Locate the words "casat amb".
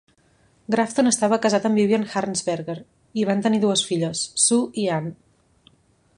1.43-1.79